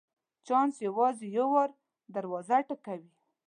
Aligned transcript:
چانس 0.47 0.75
یوازي 0.87 1.27
یو 1.37 1.47
وار 1.53 1.69
دروازه 2.15 2.57
ټکوي. 2.67 3.11